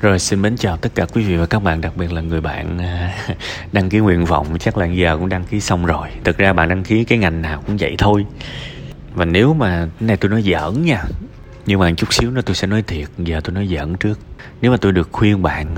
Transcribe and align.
Rồi 0.00 0.18
xin 0.18 0.42
mến 0.42 0.56
chào 0.56 0.76
tất 0.76 0.94
cả 0.94 1.06
quý 1.12 1.24
vị 1.24 1.36
và 1.36 1.46
các 1.46 1.62
bạn, 1.62 1.80
đặc 1.80 1.96
biệt 1.96 2.12
là 2.12 2.20
người 2.20 2.40
bạn 2.40 2.78
à, 2.78 3.14
đăng 3.72 3.88
ký 3.88 3.98
nguyện 3.98 4.24
vọng 4.24 4.46
chắc 4.60 4.78
là 4.78 4.86
giờ 4.86 5.16
cũng 5.16 5.28
đăng 5.28 5.44
ký 5.44 5.60
xong 5.60 5.86
rồi. 5.86 6.08
Thực 6.24 6.38
ra 6.38 6.52
bạn 6.52 6.68
đăng 6.68 6.84
ký 6.84 7.04
cái 7.04 7.18
ngành 7.18 7.42
nào 7.42 7.62
cũng 7.66 7.76
vậy 7.76 7.94
thôi. 7.98 8.26
Và 9.14 9.24
nếu 9.24 9.54
mà 9.54 9.88
cái 10.00 10.06
này 10.06 10.16
tôi 10.16 10.30
nói 10.30 10.42
giỡn 10.42 10.82
nha, 10.82 11.04
nhưng 11.66 11.80
mà 11.80 11.92
chút 11.92 12.12
xíu 12.12 12.30
nữa 12.30 12.40
tôi 12.46 12.56
sẽ 12.56 12.66
nói 12.66 12.82
thiệt, 12.82 13.08
giờ 13.18 13.40
tôi 13.44 13.54
nói 13.54 13.66
giỡn 13.66 13.96
trước. 13.96 14.18
Nếu 14.60 14.70
mà 14.70 14.76
tôi 14.76 14.92
được 14.92 15.08
khuyên 15.12 15.42
bạn, 15.42 15.74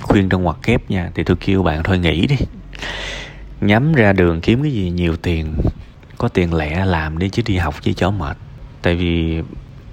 khuyên 0.00 0.28
trong 0.28 0.42
ngoặc 0.42 0.56
kép 0.62 0.90
nha, 0.90 1.10
thì 1.14 1.24
tôi 1.24 1.36
kêu 1.40 1.62
bạn 1.62 1.82
thôi 1.82 1.98
nghỉ 1.98 2.26
đi. 2.26 2.36
Nhắm 3.60 3.92
ra 3.92 4.12
đường 4.12 4.40
kiếm 4.40 4.62
cái 4.62 4.72
gì 4.72 4.90
nhiều 4.90 5.16
tiền, 5.16 5.54
có 6.18 6.28
tiền 6.28 6.54
lẻ 6.54 6.84
làm 6.84 7.18
đi 7.18 7.28
chứ 7.28 7.42
đi 7.46 7.56
học 7.56 7.74
chứ 7.82 7.92
chó 7.92 8.10
mệt. 8.10 8.36
Tại 8.82 8.94
vì 8.94 9.42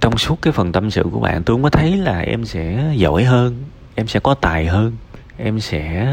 trong 0.08 0.18
suốt 0.18 0.42
cái 0.42 0.52
phần 0.52 0.72
tâm 0.72 0.90
sự 0.90 1.04
của 1.12 1.20
bạn, 1.20 1.42
tôi 1.42 1.54
không 1.54 1.62
có 1.62 1.70
thấy 1.70 1.96
là 1.96 2.20
em 2.20 2.44
sẽ 2.44 2.92
giỏi 2.96 3.24
hơn, 3.24 3.64
em 3.94 4.08
sẽ 4.08 4.20
có 4.20 4.34
tài 4.34 4.66
hơn, 4.66 4.96
em 5.36 5.60
sẽ 5.60 6.12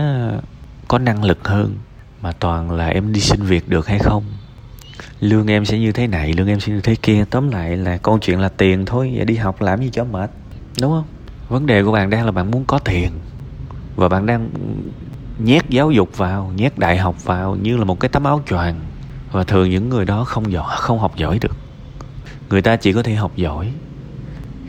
có 0.87 0.97
năng 0.97 1.23
lực 1.23 1.47
hơn, 1.47 1.75
mà 2.21 2.31
toàn 2.31 2.71
là 2.71 2.87
em 2.87 3.13
đi 3.13 3.19
xin 3.19 3.41
việc 3.41 3.69
được 3.69 3.87
hay 3.87 3.99
không. 3.99 4.23
Lương 5.19 5.47
em 5.47 5.65
sẽ 5.65 5.79
như 5.79 5.91
thế 5.91 6.07
này, 6.07 6.33
lương 6.33 6.47
em 6.47 6.59
sẽ 6.59 6.73
như 6.73 6.81
thế 6.81 6.95
kia. 6.95 7.25
Tóm 7.29 7.51
lại 7.51 7.77
là 7.77 7.97
câu 7.97 8.19
chuyện 8.19 8.39
là 8.39 8.49
tiền 8.49 8.85
thôi 8.85 9.13
vậy 9.15 9.25
đi 9.25 9.35
học 9.35 9.61
làm 9.61 9.81
gì 9.81 9.89
cho 9.93 10.03
mệt, 10.03 10.29
đúng 10.81 10.91
không? 10.91 11.05
Vấn 11.49 11.65
đề 11.65 11.83
của 11.83 11.91
bạn 11.91 12.09
đang 12.09 12.25
là 12.25 12.31
bạn 12.31 12.51
muốn 12.51 12.65
có 12.65 12.79
tiền, 12.79 13.11
và 13.95 14.09
bạn 14.09 14.25
đang 14.25 14.49
nhét 15.39 15.69
giáo 15.69 15.91
dục 15.91 16.17
vào, 16.17 16.51
nhét 16.55 16.77
đại 16.77 16.97
học 16.97 17.23
vào 17.23 17.55
như 17.55 17.77
là 17.77 17.83
một 17.83 17.99
cái 17.99 18.09
tấm 18.09 18.23
áo 18.23 18.41
choàng, 18.49 18.79
và 19.31 19.43
thường 19.43 19.69
những 19.69 19.89
người 19.89 20.05
đó 20.05 20.23
không 20.23 20.51
giỏi, 20.51 20.75
không 20.77 20.99
học 20.99 21.15
giỏi 21.15 21.39
được. 21.39 21.57
Người 22.49 22.61
ta 22.61 22.75
chỉ 22.75 22.93
có 22.93 23.03
thể 23.03 23.15
học 23.15 23.31
giỏi 23.35 23.71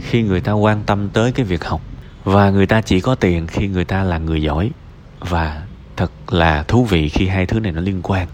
khi 0.02 0.22
người 0.22 0.40
ta 0.40 0.52
quan 0.52 0.82
tâm 0.86 1.08
tới 1.08 1.32
cái 1.32 1.46
việc 1.46 1.64
học, 1.64 1.80
và 2.24 2.50
người 2.50 2.66
ta 2.66 2.80
chỉ 2.80 3.00
có 3.00 3.14
tiền 3.14 3.46
khi 3.46 3.68
người 3.68 3.84
ta 3.84 4.04
là 4.04 4.18
người 4.18 4.42
giỏi, 4.42 4.70
và 5.20 5.62
thật 5.96 6.10
là 6.28 6.62
thú 6.62 6.84
vị 6.84 7.08
khi 7.08 7.28
hai 7.28 7.46
thứ 7.46 7.60
này 7.60 7.72
nó 7.72 7.80
liên 7.80 8.00
quan. 8.02 8.28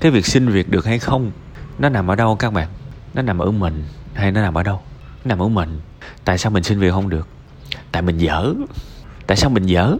Cái 0.00 0.10
việc 0.10 0.26
xin 0.26 0.48
việc 0.48 0.68
được 0.68 0.86
hay 0.86 0.98
không, 0.98 1.30
nó 1.78 1.88
nằm 1.88 2.10
ở 2.10 2.14
đâu 2.14 2.36
các 2.36 2.52
bạn? 2.52 2.68
Nó 3.14 3.22
nằm 3.22 3.38
ở 3.38 3.50
mình 3.50 3.84
hay 4.14 4.32
nó 4.32 4.42
nằm 4.42 4.54
ở 4.54 4.62
đâu? 4.62 4.80
Nó 5.24 5.28
nằm 5.28 5.42
ở 5.42 5.48
mình. 5.48 5.80
Tại 6.24 6.38
sao 6.38 6.52
mình 6.52 6.62
xin 6.62 6.78
việc 6.78 6.92
không 6.92 7.08
được? 7.08 7.28
Tại 7.92 8.02
mình 8.02 8.18
dở. 8.18 8.54
Tại 9.26 9.36
sao 9.36 9.50
mình 9.50 9.66
dở? 9.66 9.96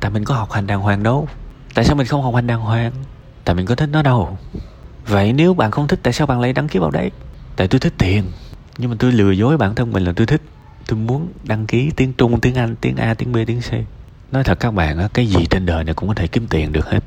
Tại 0.00 0.10
mình 0.10 0.24
có 0.24 0.34
học 0.34 0.52
hành 0.52 0.66
đàng 0.66 0.80
hoàng 0.80 1.02
đâu. 1.02 1.28
Tại 1.74 1.84
sao 1.84 1.96
mình 1.96 2.06
không 2.06 2.22
học 2.22 2.34
hành 2.34 2.46
đàng 2.46 2.60
hoàng? 2.60 2.92
Tại 3.44 3.54
mình 3.54 3.66
có 3.66 3.74
thích 3.74 3.88
nó 3.92 4.02
đâu. 4.02 4.38
Vậy 5.06 5.32
nếu 5.32 5.54
bạn 5.54 5.70
không 5.70 5.88
thích, 5.88 5.98
tại 6.02 6.12
sao 6.12 6.26
bạn 6.26 6.40
lại 6.40 6.52
đăng 6.52 6.68
ký 6.68 6.78
vào 6.78 6.90
đây 6.90 7.10
tại 7.56 7.68
tôi 7.68 7.80
thích 7.80 7.94
tiền 7.98 8.24
nhưng 8.78 8.90
mà 8.90 8.96
tôi 8.98 9.12
lừa 9.12 9.30
dối 9.30 9.56
bản 9.56 9.74
thân 9.74 9.92
mình 9.92 10.04
là 10.04 10.12
tôi 10.16 10.26
thích. 10.26 10.42
Tôi 10.86 10.98
muốn 10.98 11.28
đăng 11.44 11.66
ký 11.66 11.90
tiếng 11.96 12.12
trung, 12.12 12.40
tiếng 12.40 12.54
anh, 12.54 12.76
tiếng 12.80 12.96
a, 12.96 13.14
tiếng 13.14 13.32
b, 13.32 13.36
tiếng 13.46 13.60
c. 13.60 13.72
Nói 14.32 14.44
thật 14.44 14.60
các 14.60 14.70
bạn 14.70 14.98
á, 14.98 15.08
cái 15.14 15.26
gì 15.26 15.46
trên 15.50 15.66
đời 15.66 15.84
này 15.84 15.94
cũng 15.94 16.08
có 16.08 16.14
thể 16.14 16.26
kiếm 16.26 16.46
tiền 16.50 16.72
được 16.72 16.86
hết. 16.86 17.00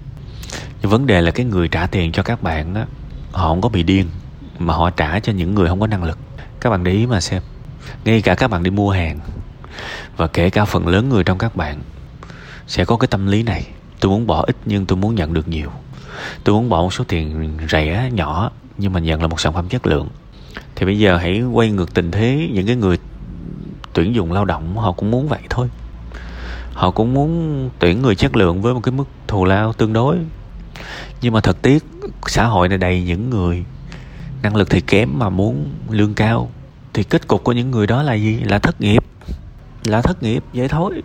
Nhưng 0.82 0.92
vấn 0.92 1.06
đề 1.06 1.22
là 1.22 1.32
cái 1.32 1.46
người 1.46 1.68
trả 1.68 1.88
tiền 1.88 2.12
cho 2.12 2.24
các 2.24 2.44
bạn 2.44 2.76
á, 2.76 2.86
họ 3.32 3.50
không 3.50 3.62
có 3.62 3.70
bị 3.70 3.84
điên, 3.84 4.08
mà 4.60 4.74
họ 4.74 4.90
trả 4.90 5.20
cho 5.20 5.34
những 5.34 5.56
người 5.56 5.68
không 5.68 5.80
có 5.80 5.88
năng 5.88 6.04
lực. 6.04 6.18
Các 6.60 6.70
bạn 6.70 6.84
để 6.84 6.92
ý 6.92 7.06
mà 7.06 7.22
xem. 7.22 7.42
Ngay 8.06 8.22
cả 8.22 8.36
các 8.36 8.48
bạn 8.48 8.64
đi 8.64 8.72
mua 8.72 8.92
hàng, 8.92 9.20
và 10.18 10.28
kể 10.28 10.50
cả 10.50 10.66
phần 10.66 10.88
lớn 10.88 11.10
người 11.10 11.24
trong 11.24 11.38
các 11.38 11.56
bạn, 11.56 11.82
sẽ 12.68 12.86
có 12.86 12.98
cái 12.98 13.08
tâm 13.08 13.28
lý 13.28 13.44
này. 13.44 13.68
Tôi 14.00 14.12
muốn 14.12 14.28
bỏ 14.28 14.42
ít 14.48 14.56
nhưng 14.66 14.86
tôi 14.86 14.98
muốn 14.98 15.16
nhận 15.16 15.34
được 15.34 15.48
nhiều. 15.48 15.72
Tôi 16.44 16.56
muốn 16.56 16.70
bỏ 16.70 16.82
một 16.82 16.94
số 16.94 17.04
tiền 17.08 17.58
rẻ, 17.70 18.10
nhỏ, 18.14 18.52
nhưng 18.78 18.94
mà 18.94 19.00
nhận 19.00 19.22
là 19.22 19.28
một 19.28 19.40
sản 19.40 19.54
phẩm 19.54 19.70
chất 19.70 19.88
lượng 19.88 20.10
thì 20.76 20.86
bây 20.86 21.00
giờ 21.00 21.18
hãy 21.18 21.42
quay 21.42 21.72
ngược 21.72 21.94
tình 21.94 22.12
thế, 22.12 22.50
những 22.54 22.68
cái 22.68 22.76
người 22.76 22.98
tuyển 23.94 24.16
dụng 24.16 24.32
lao 24.32 24.46
động, 24.46 24.78
họ 24.78 24.92
cũng 24.92 25.12
muốn 25.12 25.28
vậy 25.28 25.42
thôi. 25.50 25.68
Họ 26.74 26.92
cũng 26.92 27.14
muốn 27.14 27.70
tuyển 27.80 28.02
người 28.02 28.16
chất 28.16 28.36
lượng 28.36 28.62
với 28.62 28.74
một 28.74 28.80
cái 28.84 28.92
mức 28.92 29.08
thù 29.28 29.46
lao 29.46 29.74
tương 29.74 29.94
đối. 29.94 30.18
Nhưng 31.22 31.34
mà 31.34 31.42
thật 31.42 31.58
tiếc, 31.62 31.86
xã 32.28 32.46
hội 32.46 32.70
này 32.70 32.78
đầy 32.78 33.04
những 33.04 33.30
người 33.30 33.66
năng 34.44 34.56
lực 34.56 34.70
thì 34.70 34.82
kém 34.82 35.20
mà 35.20 35.30
muốn 35.30 35.70
lương 35.90 36.14
cao. 36.14 36.52
Thì 36.94 37.04
kết 37.04 37.28
cục 37.28 37.44
của 37.44 37.52
những 37.52 37.72
người 37.72 37.88
đó 37.88 38.04
là 38.04 38.14
gì? 38.14 38.40
Là 38.40 38.60
thất 38.60 38.82
nghiệp. 38.82 39.04
Là 39.86 40.02
thất 40.02 40.24
nghiệp, 40.24 40.44
vậy 40.54 40.68
thôi. 40.68 41.04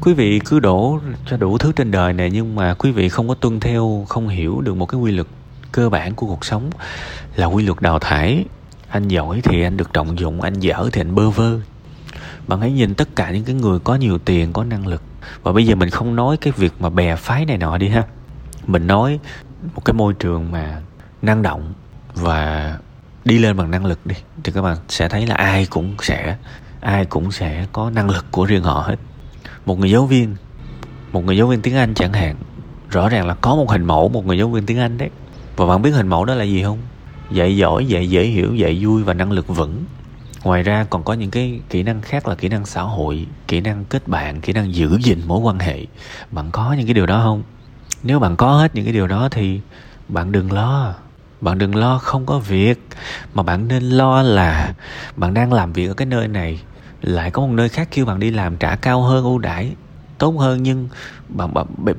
Quý 0.00 0.14
vị 0.14 0.40
cứ 0.44 0.60
đổ 0.60 1.00
cho 1.26 1.36
đủ 1.36 1.58
thứ 1.58 1.72
trên 1.72 1.90
đời 1.90 2.12
này, 2.12 2.30
nhưng 2.30 2.54
mà 2.54 2.74
quý 2.74 2.90
vị 2.90 3.08
không 3.08 3.28
có 3.28 3.34
tuân 3.34 3.60
theo, 3.60 4.06
không 4.08 4.28
hiểu 4.28 4.60
được 4.60 4.74
một 4.74 4.86
cái 4.86 5.00
quy 5.00 5.12
luật 5.12 5.26
cơ 5.72 5.88
bản 5.88 6.14
của 6.14 6.26
cuộc 6.26 6.44
sống 6.44 6.70
là 7.36 7.46
quy 7.46 7.64
luật 7.64 7.80
đào 7.80 7.98
thải 7.98 8.44
anh 8.94 9.08
giỏi 9.08 9.40
thì 9.44 9.62
anh 9.62 9.76
được 9.76 9.92
trọng 9.92 10.18
dụng, 10.18 10.40
anh 10.40 10.60
dở 10.60 10.88
thì 10.92 11.00
anh 11.00 11.14
bơ 11.14 11.30
vơ. 11.30 11.58
Bạn 12.48 12.60
hãy 12.60 12.72
nhìn 12.72 12.94
tất 12.94 13.08
cả 13.16 13.30
những 13.30 13.44
cái 13.44 13.54
người 13.54 13.78
có 13.78 13.94
nhiều 13.94 14.18
tiền, 14.18 14.52
có 14.52 14.64
năng 14.64 14.86
lực. 14.86 15.02
Và 15.42 15.52
bây 15.52 15.66
giờ 15.66 15.74
mình 15.74 15.90
không 15.90 16.16
nói 16.16 16.36
cái 16.36 16.52
việc 16.56 16.72
mà 16.80 16.90
bè 16.90 17.16
phái 17.16 17.44
này 17.44 17.58
nọ 17.58 17.78
đi 17.78 17.88
ha. 17.88 18.02
Mình 18.66 18.86
nói 18.86 19.18
một 19.74 19.84
cái 19.84 19.94
môi 19.94 20.14
trường 20.14 20.52
mà 20.52 20.80
năng 21.22 21.42
động 21.42 21.72
và 22.14 22.78
đi 23.24 23.38
lên 23.38 23.56
bằng 23.56 23.70
năng 23.70 23.86
lực 23.86 24.06
đi. 24.06 24.14
Thì 24.44 24.52
các 24.52 24.62
bạn 24.62 24.76
sẽ 24.88 25.08
thấy 25.08 25.26
là 25.26 25.34
ai 25.34 25.66
cũng 25.66 25.94
sẽ, 26.02 26.36
ai 26.80 27.04
cũng 27.04 27.32
sẽ 27.32 27.66
có 27.72 27.90
năng 27.90 28.10
lực 28.10 28.26
của 28.30 28.44
riêng 28.44 28.62
họ 28.62 28.80
hết. 28.86 28.96
Một 29.66 29.78
người 29.78 29.90
giáo 29.90 30.06
viên, 30.06 30.36
một 31.12 31.24
người 31.24 31.36
giáo 31.36 31.46
viên 31.46 31.62
tiếng 31.62 31.76
anh 31.76 31.94
chẳng 31.94 32.12
hạn, 32.12 32.36
rõ 32.90 33.08
ràng 33.08 33.26
là 33.26 33.34
có 33.34 33.54
một 33.56 33.70
hình 33.70 33.84
mẫu 33.84 34.08
một 34.08 34.26
người 34.26 34.38
giáo 34.38 34.48
viên 34.48 34.66
tiếng 34.66 34.78
anh 34.78 34.98
đấy. 34.98 35.10
Và 35.56 35.66
bạn 35.66 35.82
biết 35.82 35.90
hình 35.90 36.08
mẫu 36.08 36.24
đó 36.24 36.34
là 36.34 36.44
gì 36.44 36.62
không? 36.62 36.78
Dạy 37.34 37.56
giỏi 37.56 37.86
dạy 37.86 38.10
dễ 38.10 38.24
hiểu 38.24 38.54
dạy 38.54 38.78
vui 38.82 39.02
và 39.02 39.14
năng 39.14 39.32
lực 39.32 39.48
vững. 39.48 39.84
Ngoài 40.44 40.62
ra 40.62 40.86
còn 40.90 41.04
có 41.04 41.12
những 41.12 41.30
cái 41.30 41.60
kỹ 41.68 41.82
năng 41.82 42.02
khác 42.02 42.28
là 42.28 42.34
kỹ 42.34 42.48
năng 42.48 42.66
xã 42.66 42.82
hội 42.82 43.26
kỹ 43.48 43.60
năng 43.60 43.84
kết 43.84 44.08
bạn 44.08 44.40
kỹ 44.40 44.52
năng 44.52 44.74
giữ 44.74 44.98
gìn 45.02 45.20
mối 45.26 45.38
quan 45.40 45.58
hệ. 45.58 45.84
Bạn 46.30 46.50
có 46.52 46.72
những 46.72 46.86
cái 46.86 46.94
điều 46.94 47.06
đó 47.06 47.20
không? 47.24 47.42
Nếu 48.02 48.18
bạn 48.18 48.36
có 48.36 48.56
hết 48.56 48.74
những 48.74 48.84
cái 48.84 48.94
điều 48.94 49.06
đó 49.06 49.28
thì 49.30 49.60
bạn 50.08 50.32
đừng 50.32 50.52
lo. 50.52 50.94
Bạn 51.40 51.58
đừng 51.58 51.74
lo 51.76 51.98
không 51.98 52.26
có 52.26 52.38
việc. 52.38 52.88
Mà 53.34 53.42
bạn 53.42 53.68
nên 53.68 53.82
lo 53.82 54.22
là 54.22 54.74
bạn 55.16 55.34
đang 55.34 55.52
làm 55.52 55.72
việc 55.72 55.86
ở 55.86 55.94
cái 55.94 56.06
nơi 56.06 56.28
này 56.28 56.60
lại 57.02 57.30
có 57.30 57.42
một 57.42 57.52
nơi 57.52 57.68
khác 57.68 57.88
kêu 57.90 58.06
bạn 58.06 58.20
đi 58.20 58.30
làm 58.30 58.56
trả 58.56 58.76
cao 58.76 59.02
hơn 59.02 59.24
ưu 59.24 59.38
đãi 59.38 59.72
tốt 60.18 60.30
hơn. 60.38 60.62
Nhưng 60.62 60.88
bạn, 61.28 61.50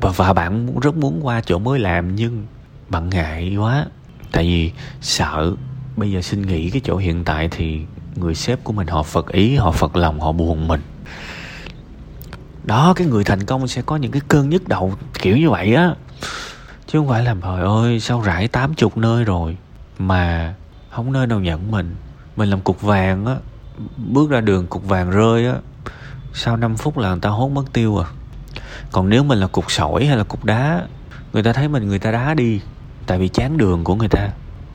và 0.01 0.33
bạn 0.33 0.79
rất 0.79 0.97
muốn 0.97 1.19
qua 1.23 1.41
chỗ 1.41 1.59
mới 1.59 1.79
làm 1.79 2.15
nhưng 2.15 2.45
bạn 2.89 3.09
ngại 3.09 3.55
quá 3.55 3.85
tại 4.31 4.43
vì 4.43 4.71
sợ 5.01 5.51
bây 5.97 6.11
giờ 6.11 6.21
xin 6.21 6.41
nghỉ 6.41 6.69
cái 6.69 6.81
chỗ 6.83 6.97
hiện 6.97 7.23
tại 7.23 7.47
thì 7.51 7.81
người 8.15 8.35
sếp 8.35 8.63
của 8.63 8.73
mình 8.73 8.87
họ 8.87 9.03
phật 9.03 9.31
ý, 9.31 9.55
họ 9.55 9.71
phật 9.71 9.95
lòng, 9.95 10.19
họ 10.19 10.31
buồn 10.31 10.67
mình. 10.67 10.81
Đó, 12.63 12.93
cái 12.95 13.07
người 13.07 13.23
thành 13.23 13.45
công 13.45 13.67
sẽ 13.67 13.81
có 13.81 13.95
những 13.95 14.11
cái 14.11 14.21
cơn 14.27 14.49
nhức 14.49 14.67
đầu 14.67 14.93
kiểu 15.13 15.37
như 15.37 15.49
vậy 15.49 15.75
á. 15.75 15.95
Chứ 16.87 16.99
không 16.99 17.07
phải 17.07 17.23
là, 17.23 17.35
trời 17.43 17.61
ơi, 17.61 17.99
sao 17.99 18.21
rải 18.21 18.47
tám 18.47 18.73
chục 18.73 18.97
nơi 18.97 19.23
rồi 19.23 19.57
mà 19.99 20.53
không 20.89 21.13
nơi 21.13 21.27
nào 21.27 21.39
nhận 21.39 21.71
mình. 21.71 21.95
Mình 22.35 22.49
làm 22.49 22.61
cục 22.61 22.81
vàng 22.81 23.25
á, 23.25 23.35
bước 23.97 24.29
ra 24.29 24.41
đường 24.41 24.67
cục 24.67 24.87
vàng 24.87 25.11
rơi 25.11 25.47
á, 25.47 25.53
sau 26.33 26.57
5 26.57 26.75
phút 26.75 26.97
là 26.97 27.09
người 27.09 27.19
ta 27.19 27.29
hốt 27.29 27.49
mất 27.49 27.73
tiêu 27.73 27.97
à. 27.97 28.07
Còn 28.91 29.09
nếu 29.09 29.23
mình 29.23 29.39
là 29.39 29.47
cục 29.47 29.71
sỏi 29.71 30.05
hay 30.05 30.17
là 30.17 30.23
cục 30.23 30.45
đá, 30.45 30.87
người 31.33 31.43
ta 31.43 31.53
thấy 31.53 31.67
mình, 31.67 31.87
người 31.87 31.99
ta 31.99 32.11
đá 32.11 32.33
đi 32.33 32.59
tại 33.07 33.17
vì 33.17 33.27
chán 33.27 33.57
đường 33.57 33.83
của 33.83 33.95
người 33.95 34.07
ta. 34.07 34.29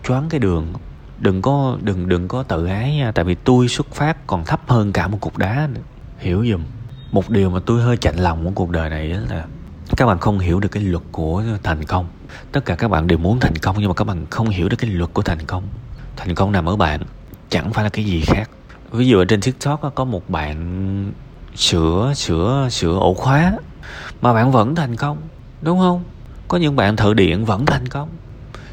Choáng 0.05 0.29
cái 0.29 0.41
đường. 0.41 0.73
Đừng 1.19 1.43
có, 1.43 1.79
đừng 1.83 2.09
đừng 2.09 2.29
có 2.29 2.43
tự 2.43 2.67
ái 2.67 2.97
nha. 2.97 3.13
Tại 3.13 3.25
vì 3.25 3.35
tôi 3.35 3.69
xuất 3.69 3.95
phát 3.95 4.27
còn 4.27 4.45
thấp 4.45 4.61
hơn 4.67 4.93
cả 4.93 5.09
một 5.09 5.19
cục 5.21 5.39
đá 5.39 5.69
nữa. 5.75 5.81
Hiểu 6.19 6.47
giùm. 6.51 6.63
Một 7.13 7.31
điều 7.31 7.51
mà 7.51 7.61
tôi 7.67 7.83
hơi 7.83 7.97
chạnh 7.97 8.17
lòng 8.17 8.45
của 8.45 8.51
cuộc 8.51 8.71
đời 8.71 8.91
này 8.91 9.09
là 9.09 9.45
các 9.97 10.07
bạn 10.07 10.19
không 10.19 10.39
hiểu 10.39 10.61
được 10.61 10.69
cái 10.69 10.83
luật 10.83 11.03
của 11.13 11.45
thành 11.63 11.85
công. 11.85 12.07
Tất 12.53 12.65
cả 12.65 12.75
các 12.75 12.89
bạn 12.89 13.07
đều 13.07 13.19
muốn 13.19 13.41
thành 13.41 13.57
công 13.57 13.77
nhưng 13.79 13.89
mà 13.89 13.95
các 13.95 14.05
bạn 14.05 14.27
không 14.31 14.49
hiểu 14.49 14.69
được 14.69 14.77
cái 14.77 14.91
luật 14.91 15.11
của 15.15 15.23
thành 15.23 15.47
công. 15.47 15.63
Thành 16.17 16.35
công 16.35 16.53
nằm 16.53 16.69
ở 16.69 16.77
bạn, 16.77 17.01
chẳng 17.49 17.73
phải 17.73 17.85
là 17.85 17.91
cái 17.91 18.05
gì 18.05 18.21
khác. 18.21 18.51
Ví 18.91 19.09
dụ 19.09 19.19
ở 19.19 19.25
trên 19.25 19.41
tiktok 19.41 19.95
có 19.95 20.05
một 20.05 20.31
bạn 20.31 21.13
sửa 21.57 22.13
sửa 22.17 22.69
sửa 22.71 22.99
ổ 22.99 23.15
khóa, 23.15 23.53
mà 24.21 24.33
bạn 24.33 24.53
vẫn 24.53 24.75
thành 24.75 24.97
công, 24.97 25.19
đúng 25.63 25.79
không? 25.79 26.03
Có 26.51 26.59
những 26.59 26.77
bạn 26.77 26.97
thợ 26.97 27.15
điện 27.15 27.45
vẫn 27.45 27.67
thành 27.67 27.89
công. 27.89 28.09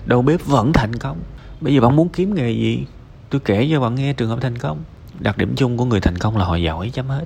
Đầu 0.06 0.22
bếp 0.22 0.46
vẫn 0.46 0.74
thành 0.74 0.96
công. 0.96 1.18
Bây 1.62 1.74
giờ 1.74 1.82
bạn 1.82 1.96
muốn 1.96 2.10
kiếm 2.10 2.36
nghề 2.36 2.52
gì? 2.52 2.86
Tôi 3.30 3.42
kể 3.46 3.68
cho 3.72 3.80
bạn 3.80 3.96
nghe 3.96 4.14
trường 4.14 4.30
hợp 4.30 4.42
thành 4.42 4.58
công. 4.58 4.78
Đặc 5.20 5.38
điểm 5.38 5.56
chung 5.56 5.78
của 5.78 5.86
người 5.86 6.00
thành 6.00 6.18
công 6.18 6.38
là 6.38 6.46
họ 6.46 6.56
giỏi 6.56 6.90
chấm 6.94 7.08
hết. 7.08 7.26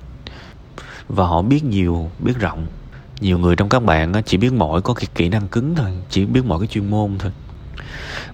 Và 1.09 1.25
họ 1.25 1.41
biết 1.41 1.63
nhiều, 1.63 2.09
biết 2.19 2.33
rộng. 2.39 2.65
Nhiều 3.21 3.37
người 3.37 3.55
trong 3.55 3.69
các 3.69 3.83
bạn 3.83 4.13
chỉ 4.25 4.37
biết 4.37 4.53
mỗi 4.53 4.81
có 4.81 4.93
cái 4.93 5.05
kỹ 5.15 5.29
năng 5.29 5.47
cứng 5.47 5.75
thôi, 5.75 5.89
chỉ 6.09 6.25
biết 6.25 6.45
mỗi 6.45 6.59
cái 6.59 6.67
chuyên 6.67 6.89
môn 6.89 7.11
thôi. 7.19 7.31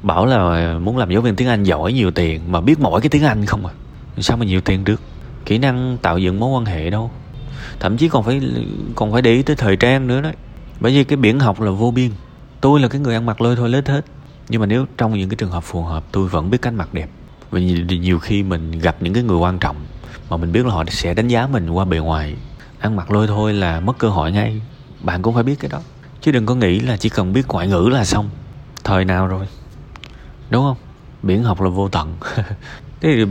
Bảo 0.01 0.25
là 0.25 0.73
muốn 0.79 0.97
làm 0.97 1.11
giáo 1.11 1.21
viên 1.21 1.35
tiếng 1.35 1.47
anh 1.47 1.63
giỏi 1.63 1.93
nhiều 1.93 2.11
tiền, 2.11 2.51
mà 2.51 2.61
biết 2.61 2.79
mỗi 2.79 3.01
cái 3.01 3.09
tiếng 3.09 3.23
anh 3.23 3.45
không 3.45 3.65
à? 3.65 3.73
Sao 4.17 4.37
mà 4.37 4.45
nhiều 4.45 4.61
tiền 4.61 4.83
được? 4.83 5.01
Kỹ 5.45 5.57
năng 5.57 5.97
tạo 6.01 6.17
dựng 6.17 6.39
mối 6.39 6.49
quan 6.49 6.65
hệ 6.65 6.89
đâu. 6.89 7.11
Thậm 7.79 7.97
chí 7.97 8.09
còn 8.09 8.23
phải 8.23 8.41
còn 8.95 9.11
phải 9.11 9.21
để 9.21 9.33
ý 9.33 9.41
tới 9.41 9.55
thời 9.55 9.75
trang 9.75 10.07
nữa 10.07 10.21
đấy 10.21 10.33
bởi 10.79 10.91
vì 10.91 11.03
cái 11.03 11.17
biển 11.17 11.39
học 11.39 11.61
là 11.61 11.71
vô 11.71 11.91
biên. 11.91 12.11
Tôi 12.61 12.79
là 12.79 12.87
cái 12.87 13.01
người 13.01 13.13
ăn 13.13 13.25
mặc 13.25 13.41
lôi 13.41 13.55
thôi 13.55 13.69
lết 13.69 13.89
hết. 13.89 14.05
Nhưng 14.49 14.61
mà 14.61 14.67
nếu 14.67 14.85
trong 14.97 15.13
những 15.13 15.29
cái 15.29 15.35
trường 15.35 15.51
hợp 15.51 15.63
phù 15.63 15.83
hợp, 15.83 16.03
tôi 16.11 16.27
vẫn 16.27 16.49
biết 16.49 16.61
cách 16.61 16.73
mặc 16.73 16.93
đẹp. 16.93 17.09
Vì 17.51 17.83
nhiều 17.99 18.19
khi 18.19 18.43
mình 18.43 18.71
gặp 18.71 18.95
những 18.99 19.13
cái 19.13 19.23
người 19.23 19.37
quan 19.37 19.59
trọng 19.59 19.75
mà 20.29 20.37
mình 20.37 20.51
biết 20.51 20.65
là 20.65 20.73
họ 20.73 20.83
sẽ 20.87 21.13
đánh 21.13 21.27
giá 21.27 21.47
mình 21.47 21.69
qua 21.69 21.85
bề 21.85 21.97
ngoài. 21.97 22.35
Ăn 22.79 22.95
mặc 22.95 23.11
lôi 23.11 23.27
thôi 23.27 23.53
là 23.53 23.79
mất 23.79 23.97
cơ 23.97 24.09
hội 24.09 24.31
ngay. 24.31 24.61
Bạn 25.01 25.21
cũng 25.21 25.33
phải 25.33 25.43
biết 25.43 25.59
cái 25.59 25.69
đó. 25.69 25.79
Chứ 26.21 26.31
đừng 26.31 26.45
có 26.45 26.55
nghĩ 26.55 26.79
là 26.79 26.97
chỉ 26.97 27.09
cần 27.09 27.33
biết 27.33 27.47
ngoại 27.47 27.67
ngữ 27.67 27.89
là 27.91 28.05
xong. 28.05 28.29
Thời 28.83 29.05
nào 29.05 29.27
rồi? 29.27 29.47
Đúng 30.49 30.63
không? 30.63 30.77
Biển 31.23 31.43
học 31.43 31.61
là 31.61 31.69
vô 31.69 31.89
tận. 31.89 32.15
Thế 33.01 33.15
thì 33.15 33.25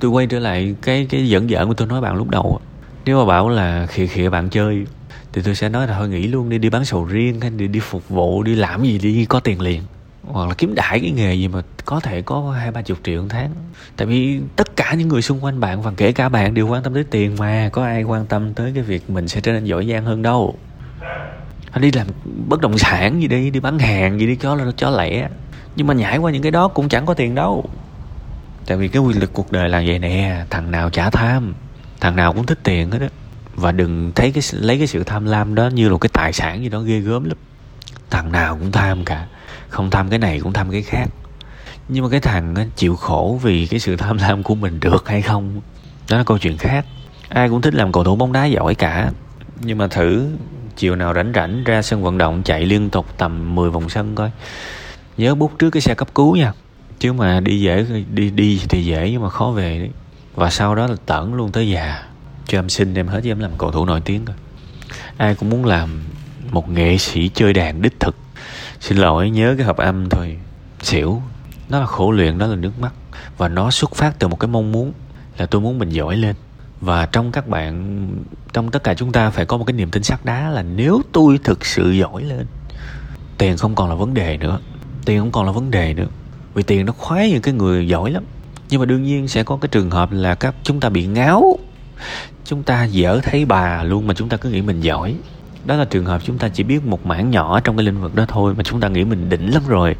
tôi 0.00 0.10
quay 0.10 0.26
trở 0.26 0.38
lại 0.38 0.74
cái 0.82 1.06
cái 1.10 1.28
dẫn 1.28 1.50
dở 1.50 1.66
của 1.66 1.74
tôi 1.74 1.88
nói 1.88 2.00
bạn 2.00 2.16
lúc 2.16 2.30
đầu 2.30 2.60
nếu 3.04 3.18
mà 3.18 3.24
bảo 3.24 3.48
là 3.48 3.86
khịa 3.86 4.06
khịa 4.06 4.28
bạn 4.28 4.48
chơi 4.48 4.86
thì 5.32 5.42
tôi 5.42 5.54
sẽ 5.54 5.68
nói 5.68 5.86
là 5.86 5.98
thôi 5.98 6.08
nghỉ 6.08 6.26
luôn 6.26 6.48
đi 6.48 6.58
đi 6.58 6.70
bán 6.70 6.84
sầu 6.84 7.04
riêng 7.04 7.40
hay 7.40 7.50
đi 7.50 7.68
đi 7.68 7.80
phục 7.80 8.08
vụ, 8.08 8.42
đi 8.42 8.54
làm 8.54 8.82
gì 8.82 8.98
đi, 8.98 9.24
có 9.24 9.40
tiền 9.40 9.60
liền. 9.60 9.82
Hoặc 10.22 10.48
là 10.48 10.54
kiếm 10.54 10.74
đại 10.74 11.00
cái 11.00 11.10
nghề 11.10 11.34
gì 11.34 11.48
mà 11.48 11.62
có 11.84 12.00
thể 12.00 12.22
có 12.22 12.50
hai, 12.50 12.70
ba 12.70 12.82
chục 12.82 12.98
triệu 13.04 13.22
một 13.22 13.28
tháng. 13.30 13.50
Tại 13.96 14.06
vì 14.06 14.40
tất 14.56 14.76
cả 14.76 14.94
những 14.94 15.08
người 15.08 15.22
xung 15.22 15.44
quanh 15.44 15.60
bạn, 15.60 15.82
và 15.82 15.92
kể 15.96 16.12
cả 16.12 16.28
bạn 16.28 16.54
đều 16.54 16.68
quan 16.68 16.82
tâm 16.82 16.94
tới 16.94 17.04
tiền 17.04 17.36
mà, 17.38 17.68
có 17.72 17.84
ai 17.84 18.02
quan 18.02 18.26
tâm 18.26 18.54
tới 18.54 18.72
cái 18.74 18.82
việc 18.82 19.10
mình 19.10 19.28
sẽ 19.28 19.40
trở 19.40 19.52
nên 19.52 19.64
giỏi 19.64 19.86
giang 19.90 20.04
hơn 20.04 20.22
đâu. 20.22 20.54
Đi 21.80 21.92
làm 21.92 22.06
bất 22.48 22.60
động 22.60 22.78
sản 22.78 23.22
gì 23.22 23.28
đi 23.28 23.50
đi 23.50 23.60
bán 23.60 23.78
hàng 23.78 24.20
gì 24.20 24.26
đi, 24.26 24.36
cho 24.36 24.54
là, 24.54 24.64
cho 24.76 24.90
lẻ. 24.90 25.28
Nhưng 25.76 25.86
mà 25.86 25.94
nhảy 25.94 26.18
qua 26.18 26.32
những 26.32 26.42
cái 26.42 26.50
đó 26.50 26.68
cũng 26.68 26.88
chẳng 26.88 27.06
có 27.06 27.14
tiền 27.14 27.34
đâu. 27.34 27.64
Tại 28.66 28.76
vì 28.76 28.88
cái 28.88 29.02
quy 29.02 29.14
luật 29.14 29.30
cuộc 29.32 29.52
đời 29.52 29.68
là 29.68 29.82
vậy 29.86 29.98
nè, 29.98 30.44
thằng 30.50 30.70
nào 30.70 30.90
chả 30.90 31.10
tham, 31.10 31.54
thằng 32.00 32.16
nào 32.16 32.32
cũng 32.32 32.46
thích 32.46 32.58
tiền 32.62 32.90
hết 32.90 32.98
á 33.00 33.08
và 33.54 33.72
đừng 33.72 34.12
thấy 34.14 34.32
cái 34.32 34.42
lấy 34.52 34.78
cái 34.78 34.86
sự 34.86 35.04
tham 35.04 35.24
lam 35.24 35.54
đó 35.54 35.68
như 35.68 35.88
là 35.88 35.96
cái 36.00 36.10
tài 36.12 36.32
sản 36.32 36.62
gì 36.62 36.68
đó 36.68 36.80
ghê 36.80 37.00
gớm 37.00 37.24
lắm. 37.24 37.36
Thằng 38.10 38.32
nào 38.32 38.56
cũng 38.60 38.72
tham 38.72 39.04
cả. 39.04 39.26
Không 39.68 39.90
tham 39.90 40.08
cái 40.10 40.18
này 40.18 40.40
cũng 40.40 40.52
tham 40.52 40.70
cái 40.70 40.82
khác. 40.82 41.08
Nhưng 41.88 42.04
mà 42.04 42.10
cái 42.10 42.20
thằng 42.20 42.54
chịu 42.76 42.96
khổ 42.96 43.38
vì 43.42 43.66
cái 43.66 43.80
sự 43.80 43.96
tham 43.96 44.16
lam 44.16 44.42
của 44.42 44.54
mình 44.54 44.80
được 44.80 45.08
hay 45.08 45.22
không, 45.22 45.60
đó 46.10 46.18
là 46.18 46.24
câu 46.24 46.38
chuyện 46.38 46.56
khác. 46.56 46.86
Ai 47.28 47.48
cũng 47.48 47.60
thích 47.60 47.74
làm 47.74 47.92
cầu 47.92 48.04
thủ 48.04 48.16
bóng 48.16 48.32
đá 48.32 48.44
giỏi 48.44 48.74
cả. 48.74 49.10
Nhưng 49.60 49.78
mà 49.78 49.88
thử, 49.88 50.28
chiều 50.76 50.96
nào 50.96 51.14
rảnh 51.14 51.32
rảnh 51.34 51.64
ra 51.64 51.82
sân 51.82 52.02
vận 52.02 52.18
động 52.18 52.42
chạy 52.42 52.66
liên 52.66 52.90
tục 52.90 53.06
tầm 53.18 53.54
10 53.54 53.70
vòng 53.70 53.88
sân 53.88 54.14
coi. 54.14 54.30
Nhớ 55.16 55.34
bút 55.34 55.58
trước 55.58 55.70
cái 55.70 55.80
xe 55.80 55.94
cấp 55.94 56.14
cứu 56.14 56.36
nha. 56.36 56.52
Chứ 56.98 57.12
mà 57.12 57.40
đi 57.40 57.60
dễ, 57.60 57.86
đi 58.10 58.30
đi 58.30 58.60
thì 58.68 58.84
dễ 58.84 59.10
nhưng 59.12 59.22
mà 59.22 59.28
khó 59.28 59.50
về 59.50 59.78
đấy. 59.78 59.90
Và 60.34 60.50
sau 60.50 60.74
đó 60.74 60.86
là 60.86 60.96
tẩn 61.06 61.34
luôn 61.34 61.52
tới 61.52 61.68
già 61.68 62.02
cho 62.52 62.58
em 62.58 62.68
xin 62.68 62.94
em 62.94 63.08
hết 63.08 63.24
em 63.24 63.38
làm 63.38 63.50
cầu 63.58 63.70
thủ 63.70 63.84
nổi 63.84 64.00
tiếng 64.00 64.24
rồi. 64.24 64.36
Ai 65.16 65.34
cũng 65.34 65.50
muốn 65.50 65.64
làm 65.64 66.04
một 66.50 66.68
nghệ 66.68 66.98
sĩ 66.98 67.30
chơi 67.34 67.52
đàn 67.52 67.82
đích 67.82 68.00
thực. 68.00 68.16
Xin 68.80 68.98
lỗi, 68.98 69.30
nhớ 69.30 69.54
cái 69.58 69.66
hợp 69.66 69.76
âm 69.76 70.08
thôi. 70.08 70.38
Xỉu, 70.82 71.22
nó 71.68 71.80
là 71.80 71.86
khổ 71.86 72.10
luyện, 72.10 72.38
đó 72.38 72.46
là 72.46 72.56
nước 72.56 72.80
mắt. 72.80 72.92
Và 73.38 73.48
nó 73.48 73.70
xuất 73.70 73.94
phát 73.94 74.18
từ 74.18 74.28
một 74.28 74.40
cái 74.40 74.48
mong 74.48 74.72
muốn 74.72 74.92
là 75.38 75.46
tôi 75.46 75.60
muốn 75.60 75.78
mình 75.78 75.88
giỏi 75.88 76.16
lên. 76.16 76.34
Và 76.80 77.06
trong 77.06 77.32
các 77.32 77.48
bạn, 77.48 78.06
trong 78.52 78.70
tất 78.70 78.84
cả 78.84 78.94
chúng 78.94 79.12
ta 79.12 79.30
phải 79.30 79.46
có 79.46 79.56
một 79.56 79.64
cái 79.64 79.74
niềm 79.74 79.90
tin 79.90 80.02
sắt 80.02 80.24
đá 80.24 80.50
là 80.50 80.62
nếu 80.62 81.02
tôi 81.12 81.38
thực 81.44 81.66
sự 81.66 81.90
giỏi 81.90 82.22
lên, 82.22 82.46
tiền 83.38 83.56
không 83.56 83.74
còn 83.74 83.88
là 83.88 83.94
vấn 83.94 84.14
đề 84.14 84.36
nữa. 84.36 84.60
Tiền 85.04 85.18
không 85.18 85.32
còn 85.32 85.46
là 85.46 85.52
vấn 85.52 85.70
đề 85.70 85.94
nữa. 85.94 86.08
Vì 86.54 86.62
tiền 86.62 86.86
nó 86.86 86.92
khoái 86.92 87.30
những 87.30 87.42
cái 87.42 87.54
người 87.54 87.88
giỏi 87.88 88.10
lắm. 88.10 88.24
Nhưng 88.70 88.80
mà 88.80 88.86
đương 88.86 89.02
nhiên 89.02 89.28
sẽ 89.28 89.42
có 89.42 89.58
cái 89.60 89.68
trường 89.68 89.90
hợp 89.90 90.12
là 90.12 90.34
các 90.34 90.54
chúng 90.62 90.80
ta 90.80 90.88
bị 90.88 91.06
ngáo 91.06 91.58
chúng 92.44 92.62
ta 92.62 92.84
dở 92.84 93.20
thấy 93.22 93.44
bà 93.44 93.82
luôn 93.82 94.06
mà 94.06 94.14
chúng 94.14 94.28
ta 94.28 94.36
cứ 94.36 94.50
nghĩ 94.50 94.62
mình 94.62 94.80
giỏi. 94.80 95.14
Đó 95.64 95.76
là 95.76 95.84
trường 95.84 96.04
hợp 96.04 96.22
chúng 96.24 96.38
ta 96.38 96.48
chỉ 96.48 96.62
biết 96.62 96.86
một 96.86 97.06
mảng 97.06 97.30
nhỏ 97.30 97.60
trong 97.60 97.76
cái 97.76 97.86
lĩnh 97.86 98.00
vực 98.00 98.14
đó 98.14 98.24
thôi 98.28 98.54
mà 98.56 98.62
chúng 98.62 98.80
ta 98.80 98.88
nghĩ 98.88 99.04
mình 99.04 99.28
đỉnh 99.28 99.54
lắm 99.54 99.62
rồi. 99.68 99.96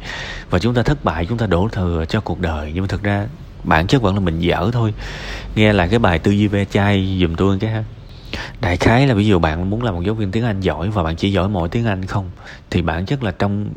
Và 0.49 0.59
chúng 0.59 0.73
ta 0.73 0.83
thất 0.83 1.03
bại, 1.03 1.25
chúng 1.25 1.37
ta 1.37 1.45
đổ 1.45 1.69
thừa 1.71 2.05
cho 2.09 2.21
cuộc 2.21 2.39
đời. 2.39 2.71
Nhưng 2.73 2.83
mà 2.83 2.87
thực 2.87 3.03
ra, 3.03 3.27
bản 3.63 3.87
chất 3.87 4.01
vẫn 4.01 4.13
là 4.13 4.19
mình 4.19 4.39
dở 4.39 4.69
thôi. 4.73 4.93
Nghe 5.55 5.73
lại 5.73 5.87
cái 5.89 5.99
bài 5.99 6.19
tư 6.19 6.31
duy 6.31 6.47
ve 6.47 6.65
chai 6.65 7.17
dùm 7.21 7.35
tôi 7.35 7.59
cái 7.59 7.71
ha. 7.71 7.83
Đại 8.61 8.77
khái 8.77 9.07
là 9.07 9.13
ví 9.13 9.25
dụ 9.25 9.39
bạn 9.39 9.69
muốn 9.69 9.83
làm 9.83 9.95
một 9.95 10.01
giáo 10.05 10.15
viên 10.15 10.31
tiếng 10.31 10.43
anh 10.43 10.59
giỏi 10.59 10.89
và 10.89 11.03
bạn 11.03 11.15
chỉ 11.15 11.31
giỏi 11.31 11.49
mỗi 11.49 11.69
tiếng 11.69 11.85
anh 11.85 12.05
không, 12.05 12.29
thì 12.69 12.81
bản 12.81 13.05
chất 13.05 13.23
là 13.23 13.31
trong 13.31 13.69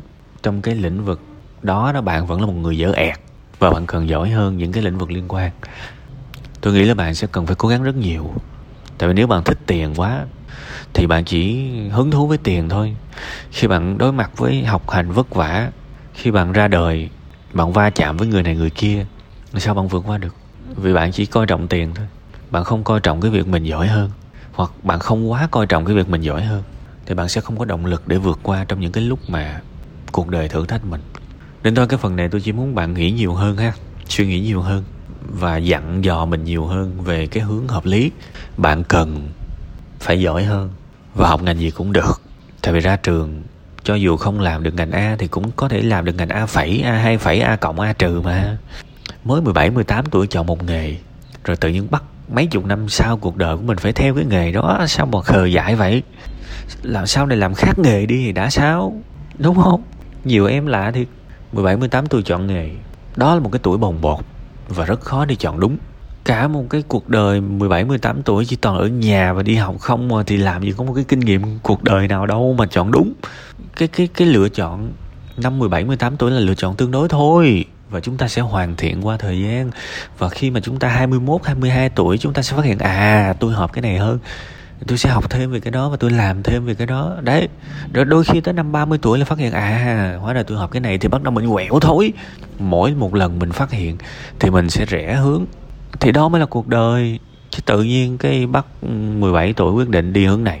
trong 0.43 0.61
cái 0.61 0.75
lĩnh 0.75 1.05
vực 1.05 1.21
đó 1.61 1.91
đó 1.91 2.01
bạn 2.01 2.27
vẫn 2.27 2.41
là 2.41 2.47
một 2.47 2.53
người 2.53 2.77
dở 2.77 2.91
ẹt 2.95 3.19
và 3.59 3.69
bạn 3.69 3.85
cần 3.85 4.09
giỏi 4.09 4.29
hơn 4.29 4.57
những 4.57 4.71
cái 4.71 4.83
lĩnh 4.83 4.97
vực 4.97 5.11
liên 5.11 5.25
quan 5.27 5.51
tôi 6.61 6.73
nghĩ 6.73 6.85
là 6.85 6.93
bạn 6.93 7.15
sẽ 7.15 7.27
cần 7.31 7.45
phải 7.45 7.55
cố 7.55 7.69
gắng 7.69 7.83
rất 7.83 7.95
nhiều. 7.95 8.33
Tại 8.97 9.09
vì 9.09 9.13
nếu 9.13 9.27
bạn 9.27 9.43
thích 9.43 9.57
tiền 9.65 9.93
quá, 9.95 10.25
thì 10.93 11.07
bạn 11.07 11.25
chỉ 11.25 11.69
hứng 11.89 12.11
thú 12.11 12.27
với 12.27 12.37
tiền 12.37 12.69
thôi. 12.69 12.95
Khi 13.51 13.67
bạn 13.67 13.97
đối 13.97 14.11
mặt 14.11 14.31
với 14.37 14.65
học 14.65 14.89
hành 14.89 15.11
vất 15.11 15.35
vả, 15.35 15.71
khi 16.13 16.31
bạn 16.31 16.51
ra 16.51 16.67
đời, 16.67 17.09
bạn 17.53 17.73
va 17.73 17.89
chạm 17.89 18.17
với 18.17 18.27
người 18.27 18.43
này 18.43 18.55
người 18.55 18.69
kia, 18.69 19.05
sao 19.57 19.73
bạn 19.73 19.87
vượt 19.87 20.03
qua 20.07 20.17
được? 20.17 20.35
Vì 20.75 20.93
bạn 20.93 21.11
chỉ 21.11 21.25
coi 21.25 21.45
trọng 21.45 21.67
tiền 21.67 21.91
thôi. 21.95 22.07
Bạn 22.51 22.63
không 22.63 22.83
coi 22.83 22.99
trọng 22.99 23.21
cái 23.21 23.31
việc 23.31 23.47
mình 23.47 23.63
giỏi 23.63 23.87
hơn, 23.87 24.11
hoặc 24.53 24.71
bạn 24.83 24.99
không 24.99 25.31
quá 25.31 25.47
coi 25.51 25.65
trọng 25.65 25.85
cái 25.85 25.95
việc 25.95 26.09
mình 26.09 26.21
giỏi 26.21 26.45
hơn, 26.45 26.63
thì 27.05 27.15
bạn 27.15 27.29
sẽ 27.29 27.41
không 27.41 27.57
có 27.57 27.65
động 27.65 27.85
lực 27.85 28.07
để 28.07 28.17
vượt 28.17 28.39
qua 28.43 28.65
trong 28.67 28.79
những 28.79 28.91
cái 28.91 29.03
lúc 29.03 29.29
mà 29.29 29.61
cuộc 30.11 30.29
đời 30.29 30.49
thử 30.49 30.65
thách 30.65 30.85
mình. 30.85 31.01
Nên 31.63 31.75
thôi, 31.75 31.87
cái 31.87 31.97
phần 31.97 32.15
này 32.15 32.29
tôi 32.29 32.41
chỉ 32.41 32.51
muốn 32.51 32.75
bạn 32.75 32.93
nghĩ 32.93 33.11
nhiều 33.11 33.33
hơn 33.33 33.57
ha. 33.57 33.73
Suy 34.09 34.27
nghĩ 34.27 34.39
nhiều 34.39 34.61
hơn 34.61 34.83
và 35.21 35.57
dặn 35.57 36.03
dò 36.03 36.25
mình 36.25 36.43
nhiều 36.43 36.65
hơn 36.65 37.01
về 37.03 37.27
cái 37.27 37.43
hướng 37.43 37.67
hợp 37.67 37.85
lý 37.85 38.11
bạn 38.57 38.83
cần 38.83 39.29
phải 39.99 40.21
giỏi 40.21 40.43
hơn 40.43 40.69
và 41.15 41.27
học 41.27 41.41
ngành 41.43 41.59
gì 41.59 41.71
cũng 41.71 41.93
được 41.93 42.21
tại 42.61 42.73
vì 42.73 42.79
ra 42.79 42.95
trường 42.95 43.41
cho 43.87 43.95
dù 43.95 44.17
không 44.17 44.39
làm 44.39 44.63
được 44.63 44.73
ngành 44.73 44.91
A 44.91 45.15
thì 45.19 45.27
cũng 45.27 45.51
có 45.51 45.69
thể 45.69 45.81
làm 45.81 46.05
được 46.05 46.15
ngành 46.15 46.29
A 46.29 46.45
phẩy, 46.45 46.81
A 46.85 46.91
hai 46.91 47.17
phẩy, 47.17 47.39
A 47.39 47.55
cộng, 47.55 47.79
A 47.79 47.93
trừ 47.93 48.21
mà. 48.21 48.57
Mới 49.23 49.41
17, 49.41 49.69
18 49.69 50.05
tuổi 50.05 50.27
chọn 50.27 50.45
một 50.45 50.63
nghề, 50.63 50.95
rồi 51.43 51.57
tự 51.57 51.69
nhiên 51.69 51.87
bắt 51.91 52.03
mấy 52.33 52.47
chục 52.47 52.65
năm 52.65 52.89
sau 52.89 53.17
cuộc 53.17 53.37
đời 53.37 53.57
của 53.57 53.63
mình 53.63 53.77
phải 53.77 53.93
theo 53.93 54.15
cái 54.15 54.25
nghề 54.25 54.51
đó, 54.51 54.85
sao 54.87 55.05
mà 55.05 55.21
khờ 55.21 55.45
dại 55.45 55.75
vậy? 55.75 56.03
Làm 56.81 57.07
sao 57.07 57.25
này 57.25 57.37
làm 57.37 57.53
khác 57.53 57.79
nghề 57.79 58.05
đi 58.05 58.17
thì 58.25 58.31
đã 58.31 58.49
sao? 58.49 59.01
Đúng 59.37 59.55
không? 59.55 59.83
Nhiều 60.23 60.45
em 60.45 60.65
lạ 60.65 60.91
thì 60.93 61.05
17, 61.51 61.77
18 61.77 62.07
tuổi 62.07 62.23
chọn 62.23 62.47
nghề. 62.47 62.69
Đó 63.15 63.35
là 63.35 63.41
một 63.41 63.49
cái 63.51 63.59
tuổi 63.63 63.77
bồng 63.77 64.01
bột 64.01 64.19
và 64.67 64.85
rất 64.85 65.01
khó 65.01 65.25
để 65.25 65.35
chọn 65.35 65.59
đúng. 65.59 65.77
Cả 66.23 66.47
một 66.47 66.65
cái 66.69 66.83
cuộc 66.87 67.09
đời 67.09 67.41
17 67.41 67.85
18 67.85 68.23
tuổi 68.23 68.45
chỉ 68.45 68.55
toàn 68.55 68.77
ở 68.77 68.87
nhà 68.87 69.33
và 69.33 69.43
đi 69.43 69.55
học 69.55 69.75
không 69.79 70.07
mà 70.07 70.23
thì 70.23 70.37
làm 70.37 70.63
gì 70.63 70.73
có 70.77 70.83
một 70.83 70.93
cái 70.93 71.05
kinh 71.07 71.19
nghiệm 71.19 71.41
cuộc 71.63 71.83
đời 71.83 72.07
nào 72.07 72.25
đâu 72.25 72.55
mà 72.57 72.65
chọn 72.65 72.91
đúng. 72.91 73.13
Cái 73.75 73.87
cái 73.87 74.07
cái 74.07 74.27
lựa 74.27 74.49
chọn 74.49 74.91
năm 75.37 75.59
17 75.59 75.85
18 75.85 76.17
tuổi 76.17 76.31
là 76.31 76.39
lựa 76.39 76.55
chọn 76.55 76.75
tương 76.75 76.91
đối 76.91 77.09
thôi. 77.09 77.65
Và 77.89 77.99
chúng 77.99 78.17
ta 78.17 78.27
sẽ 78.27 78.41
hoàn 78.41 78.75
thiện 78.75 79.07
qua 79.07 79.17
thời 79.17 79.41
gian. 79.41 79.71
Và 80.17 80.29
khi 80.29 80.51
mà 80.51 80.59
chúng 80.59 80.79
ta 80.79 80.87
21 80.87 81.41
22 81.43 81.89
tuổi, 81.89 82.17
chúng 82.17 82.33
ta 82.33 82.41
sẽ 82.41 82.55
phát 82.55 82.65
hiện 82.65 82.77
à 82.77 83.33
tôi 83.39 83.53
hợp 83.53 83.73
cái 83.73 83.81
này 83.81 83.97
hơn 83.97 84.19
tôi 84.87 84.97
sẽ 84.97 85.09
học 85.09 85.29
thêm 85.29 85.51
về 85.51 85.59
cái 85.59 85.71
đó 85.71 85.89
và 85.89 85.97
tôi 85.97 86.11
làm 86.11 86.43
thêm 86.43 86.65
về 86.65 86.73
cái 86.73 86.87
đó. 86.87 87.15
Đấy 87.21 87.47
rồi 87.93 88.05
đôi 88.05 88.23
khi 88.23 88.41
tới 88.41 88.53
năm 88.53 88.71
30 88.71 88.99
tuổi 89.01 89.19
là 89.19 89.25
phát 89.25 89.39
hiện 89.39 89.51
à 89.51 90.17
hóa 90.21 90.33
ra 90.33 90.43
tôi 90.43 90.57
học 90.57 90.71
cái 90.71 90.79
này 90.79 90.97
thì 90.97 91.07
bắt 91.07 91.23
đầu 91.23 91.31
mình 91.31 91.53
quẹo 91.53 91.79
thối 91.79 92.13
mỗi 92.59 92.93
một 92.93 93.15
lần 93.15 93.39
mình 93.39 93.51
phát 93.51 93.71
hiện 93.71 93.97
thì 94.39 94.49
mình 94.49 94.69
sẽ 94.69 94.85
rẽ 94.85 95.15
hướng. 95.15 95.45
Thì 95.99 96.11
đó 96.11 96.29
mới 96.29 96.39
là 96.39 96.45
cuộc 96.45 96.67
đời. 96.67 97.19
Chứ 97.49 97.61
tự 97.65 97.83
nhiên 97.83 98.17
cái 98.17 98.47
bắt 98.47 98.65
ừ, 98.81 98.87
17 99.19 99.53
tuổi 99.53 99.73
quyết 99.73 99.89
định 99.89 100.13
đi 100.13 100.25
hướng 100.25 100.43
này 100.43 100.59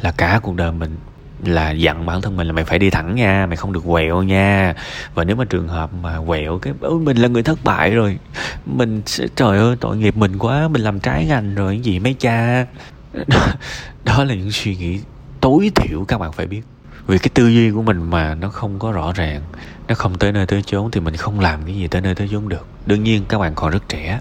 là 0.00 0.12
cả 0.12 0.40
cuộc 0.42 0.56
đời 0.56 0.72
mình 0.72 0.96
là 1.44 1.70
dặn 1.70 2.06
bản 2.06 2.22
thân 2.22 2.36
mình 2.36 2.46
là 2.46 2.52
mày 2.52 2.64
phải 2.64 2.78
đi 2.78 2.90
thẳng 2.90 3.14
nha, 3.14 3.46
mày 3.46 3.56
không 3.56 3.72
được 3.72 3.84
quẹo 3.86 4.22
nha. 4.22 4.74
Và 5.14 5.24
nếu 5.24 5.36
mà 5.36 5.44
trường 5.44 5.68
hợp 5.68 5.90
mà 6.02 6.18
quẹo 6.26 6.58
cái 6.58 6.72
ừ, 6.80 6.98
mình 6.98 7.16
là 7.16 7.28
người 7.28 7.42
thất 7.42 7.64
bại 7.64 7.90
rồi, 7.90 8.18
mình 8.66 9.02
sẽ, 9.06 9.26
trời 9.36 9.58
ơi, 9.58 9.76
tội 9.80 9.96
nghiệp 9.96 10.16
mình 10.16 10.38
quá, 10.38 10.68
mình 10.68 10.82
làm 10.82 11.00
trái 11.00 11.26
ngành 11.26 11.54
rồi, 11.54 11.72
cái 11.72 11.80
gì 11.80 11.98
mấy 11.98 12.14
cha 12.14 12.66
đó, 13.12 13.46
đó 14.04 14.24
là 14.24 14.34
những 14.34 14.52
suy 14.52 14.76
nghĩ 14.76 15.00
tối 15.40 15.70
thiểu 15.74 16.04
các 16.04 16.18
bạn 16.18 16.32
phải 16.32 16.46
biết. 16.46 16.62
Vì 17.06 17.18
cái 17.18 17.30
tư 17.34 17.48
duy 17.48 17.70
của 17.70 17.82
mình 17.82 18.10
mà 18.10 18.34
nó 18.34 18.48
không 18.48 18.78
có 18.78 18.92
rõ 18.92 19.12
ràng 19.12 19.42
nó 19.88 19.94
không 19.94 20.18
tới 20.18 20.32
nơi 20.32 20.46
tới 20.46 20.62
chốn 20.62 20.90
thì 20.90 21.00
mình 21.00 21.16
không 21.16 21.40
làm 21.40 21.60
cái 21.66 21.74
gì 21.74 21.88
tới 21.88 22.00
nơi 22.00 22.14
tới 22.14 22.28
chốn 22.32 22.48
được. 22.48 22.66
Đương 22.86 23.02
nhiên 23.02 23.24
các 23.28 23.38
bạn 23.38 23.54
còn 23.54 23.70
rất 23.70 23.88
trẻ. 23.88 24.20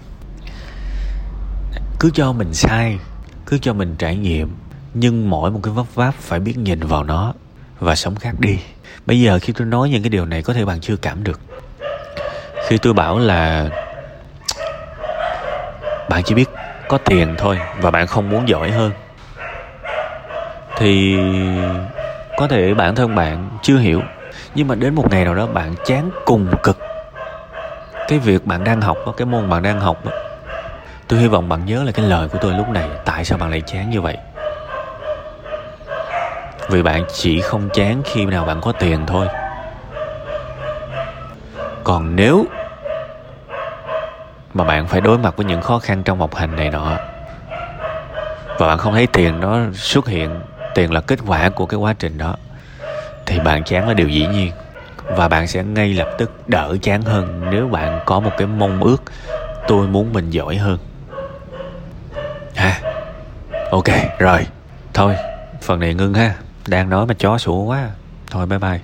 Cứ 1.99 2.09
cho 2.13 2.31
mình 2.31 2.53
sai 2.53 2.99
cứ 3.45 3.57
cho 3.61 3.73
mình 3.73 3.95
trải 3.97 4.15
nghiệm 4.15 4.49
nhưng 4.93 5.29
mỗi 5.29 5.51
một 5.51 5.59
cái 5.63 5.73
vấp 5.73 5.95
váp 5.95 6.15
phải 6.15 6.39
biết 6.39 6.57
nhìn 6.57 6.79
vào 6.79 7.03
nó 7.03 7.33
và 7.79 7.95
sống 7.95 8.15
khác 8.15 8.35
đi. 8.39 8.57
Bây 9.05 9.21
giờ 9.21 9.39
khi 9.41 9.53
tôi 9.53 9.67
nói 9.67 9.89
những 9.89 10.03
cái 10.03 10.09
điều 10.09 10.25
này 10.25 10.43
có 10.43 10.53
thể 10.53 10.65
bạn 10.65 10.79
chưa 10.81 10.95
cảm 10.95 11.23
được. 11.23 11.39
Khi 12.67 12.77
tôi 12.77 12.93
bảo 12.93 13.19
là 13.19 13.69
bạn 16.09 16.23
chỉ 16.25 16.35
biết 16.35 16.49
có 16.89 16.97
tiền 16.97 17.35
thôi 17.37 17.59
và 17.81 17.91
bạn 17.91 18.07
không 18.07 18.29
muốn 18.29 18.49
giỏi 18.49 18.71
hơn. 18.71 18.91
Thì 20.77 21.17
có 22.37 22.47
thể 22.47 22.73
bản 22.73 22.95
thân 22.95 23.15
bạn 23.15 23.49
chưa 23.61 23.77
hiểu, 23.77 24.01
nhưng 24.55 24.67
mà 24.67 24.75
đến 24.75 24.95
một 24.95 25.11
ngày 25.11 25.25
nào 25.25 25.35
đó 25.35 25.47
bạn 25.47 25.75
chán 25.85 26.09
cùng 26.25 26.47
cực. 26.63 26.77
Cái 28.07 28.19
việc 28.19 28.45
bạn 28.45 28.63
đang 28.63 28.81
học 28.81 28.97
cái 29.17 29.25
môn 29.25 29.49
bạn 29.49 29.63
đang 29.63 29.79
học 29.79 30.03
tôi 31.07 31.19
hy 31.19 31.27
vọng 31.27 31.49
bạn 31.49 31.65
nhớ 31.65 31.83
là 31.83 31.91
cái 31.91 32.05
lời 32.05 32.27
của 32.27 32.37
tôi 32.41 32.53
lúc 32.53 32.69
này, 32.69 32.89
tại 33.05 33.25
sao 33.25 33.37
bạn 33.37 33.49
lại 33.49 33.61
chán 33.61 33.89
như 33.89 34.01
vậy? 34.01 34.17
Vì 36.69 36.81
bạn 36.81 37.03
chỉ 37.13 37.41
không 37.41 37.69
chán 37.73 38.01
khi 38.05 38.25
nào 38.25 38.45
bạn 38.45 38.61
có 38.61 38.71
tiền 38.71 39.05
thôi. 39.07 39.27
Còn 41.83 42.15
nếu 42.15 42.45
mà 44.53 44.63
bạn 44.63 44.87
phải 44.87 45.01
đối 45.01 45.17
mặt 45.17 45.37
với 45.37 45.45
những 45.45 45.61
khó 45.61 45.79
khăn 45.79 46.03
trong 46.03 46.19
học 46.19 46.35
hành 46.35 46.55
này 46.55 46.69
nọ. 46.69 46.97
Và 48.57 48.67
bạn 48.67 48.77
không 48.77 48.93
thấy 48.93 49.07
tiền 49.07 49.39
nó 49.39 49.59
xuất 49.73 50.07
hiện, 50.07 50.39
tiền 50.75 50.93
là 50.93 51.01
kết 51.01 51.19
quả 51.27 51.49
của 51.49 51.65
cái 51.65 51.77
quá 51.77 51.93
trình 51.99 52.17
đó, 52.17 52.35
thì 53.25 53.39
bạn 53.39 53.63
chán 53.63 53.87
là 53.87 53.93
điều 53.93 54.07
dĩ 54.07 54.27
nhiên. 54.27 54.51
Và 55.09 55.27
bạn 55.27 55.47
sẽ 55.47 55.63
ngay 55.63 55.93
lập 55.93 56.09
tức 56.17 56.31
đỡ 56.47 56.77
chán 56.81 57.01
hơn 57.01 57.41
nếu 57.51 57.67
bạn 57.67 57.99
có 58.05 58.19
một 58.19 58.31
cái 58.37 58.47
mong 58.47 58.83
ước 58.83 59.03
tôi 59.67 59.87
muốn 59.87 60.13
mình 60.13 60.29
giỏi 60.29 60.55
hơn. 60.55 60.77
Ha? 62.55 62.79
Ok, 63.71 63.87
rồi. 64.19 64.47
Thôi, 64.93 65.15
phần 65.61 65.79
này 65.79 65.93
ngưng 65.93 66.13
ha. 66.13 66.35
Đang 66.67 66.89
nói 66.89 67.05
mà 67.05 67.13
chó 67.13 67.37
sủa 67.37 67.63
quá. 67.63 67.89
Thôi, 68.31 68.45
bye 68.45 68.59
bye. 68.59 68.79